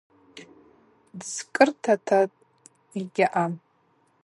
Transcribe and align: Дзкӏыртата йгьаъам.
Дзкӏыртата 1.19 2.19
йгьаъам. 2.99 3.53